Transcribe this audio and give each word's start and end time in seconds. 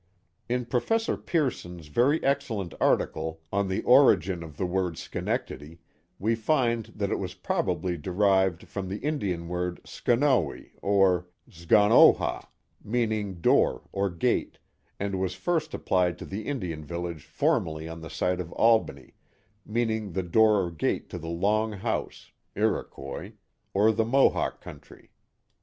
In 0.49 0.65
Professor 0.65 1.15
Pearson's 1.15 1.85
very 1.85 2.23
excellent 2.23 2.73
article 2.81 3.39
on 3.53 3.67
the 3.67 3.83
origin 3.83 4.39
4Q 4.39 4.41
50 4.41 4.41
The 4.41 4.41
Mohawk 4.41 4.41
Valley 4.41 4.49
of 4.49 4.57
the 4.57 4.65
word 4.75 4.97
Schenectady 4.97 5.79
we 6.17 6.33
find 6.33 6.85
that 6.95 7.11
it 7.11 7.19
was 7.19 7.35
probably 7.35 7.97
derived 7.97 8.67
from 8.67 8.89
the 8.89 8.97
Indian 8.97 9.47
word 9.47 9.79
Schonowe 9.85 10.71
or 10.81 11.27
S'Gaun 11.51 11.91
ho 11.91 12.13
ha, 12.13 12.49
meaning 12.83 13.41
door 13.41 13.83
or 13.91 14.09
gate, 14.09 14.57
and 14.99 15.19
was 15.19 15.35
first 15.35 15.71
applied 15.75 16.17
to 16.17 16.25
the 16.25 16.47
Indian 16.47 16.83
village 16.83 17.23
for 17.23 17.59
merly 17.61 17.87
on 17.87 18.01
the 18.01 18.09
site 18.09 18.39
of 18.39 18.51
Albany, 18.53 19.13
meaning 19.67 20.13
the 20.13 20.23
door 20.23 20.63
or 20.63 20.71
gate 20.71 21.11
to 21.11 21.19
the 21.19 21.29
long 21.29 21.73
house 21.73 22.31
(Iroquois) 22.55 23.33
or 23.71 23.91
the 23.91 24.05
Mohawk 24.05 24.61
country. 24.61 25.11